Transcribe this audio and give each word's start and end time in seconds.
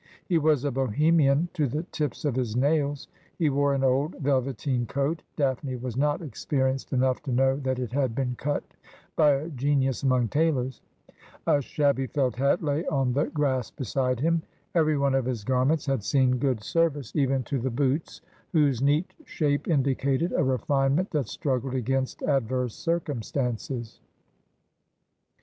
He 0.25 0.39
was 0.39 0.65
a 0.65 0.71
Bohemian 0.71 1.47
to 1.53 1.67
the 1.67 1.83
tips 1.91 2.25
of 2.25 2.35
his 2.35 2.55
nails. 2.55 3.07
He 3.37 3.51
wore 3.51 3.75
an 3.75 3.83
old 3.83 4.15
velveteen 4.15 4.87
coat— 4.87 5.21
Daphne 5.35 5.75
was 5.75 5.95
not 5.95 6.23
experienced 6.23 6.91
enough 6.91 7.21
to 7.21 7.31
know 7.31 7.57
that 7.57 7.77
it 7.77 7.91
had 7.91 8.15
been 8.15 8.33
cut 8.33 8.63
by 9.15 9.33
a 9.33 9.49
genius 9.49 10.01
among 10.01 10.29
tailors— 10.29 10.81
a 11.45 11.61
shabby 11.61 12.07
felt 12.07 12.35
hat 12.35 12.63
lay 12.63 12.83
on 12.87 13.13
the 13.13 13.25
grass 13.27 13.69
beside 13.69 14.19
him; 14.19 14.41
every 14.73 14.97
one 14.97 15.13
of 15.13 15.25
his 15.25 15.43
garments 15.43 15.85
had 15.85 16.03
seen 16.03 16.39
good 16.39 16.63
ser 16.63 16.89
vice, 16.89 17.15
even 17.15 17.43
to 17.43 17.59
the 17.59 17.69
boots, 17.69 18.21
whose 18.53 18.81
neat 18.81 19.13
shape 19.23 19.67
indicated 19.67 20.33
a 20.33 20.43
refinement 20.43 21.11
that 21.11 21.27
struggled 21.27 21.75
against 21.75 22.23
adverse 22.23 22.73
circumstances. 22.73 23.99